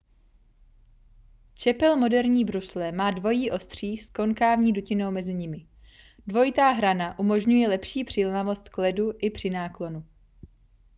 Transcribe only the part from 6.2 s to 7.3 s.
dvojitá hrana